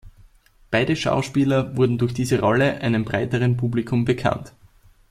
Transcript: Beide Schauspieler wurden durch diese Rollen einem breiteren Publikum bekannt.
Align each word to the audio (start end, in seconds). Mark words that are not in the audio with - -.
Beide 0.71 0.95
Schauspieler 0.95 1.77
wurden 1.77 1.99
durch 1.99 2.15
diese 2.15 2.39
Rollen 2.39 2.79
einem 2.79 3.05
breiteren 3.05 3.55
Publikum 3.55 4.03
bekannt. 4.03 4.51